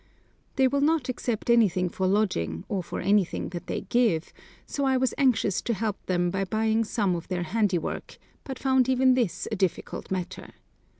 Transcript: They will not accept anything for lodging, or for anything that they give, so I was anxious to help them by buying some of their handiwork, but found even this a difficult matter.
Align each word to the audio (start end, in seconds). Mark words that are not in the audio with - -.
They 0.55 0.67
will 0.67 0.81
not 0.81 1.09
accept 1.09 1.47
anything 1.47 1.87
for 1.87 2.07
lodging, 2.07 2.63
or 2.67 2.81
for 2.81 3.01
anything 3.01 3.49
that 3.49 3.67
they 3.67 3.81
give, 3.81 4.33
so 4.65 4.83
I 4.83 4.97
was 4.97 5.13
anxious 5.15 5.61
to 5.61 5.75
help 5.75 6.03
them 6.07 6.31
by 6.31 6.43
buying 6.43 6.83
some 6.85 7.15
of 7.15 7.27
their 7.27 7.43
handiwork, 7.43 8.17
but 8.43 8.57
found 8.57 8.89
even 8.89 9.13
this 9.13 9.47
a 9.51 9.55
difficult 9.55 10.09
matter. 10.09 10.53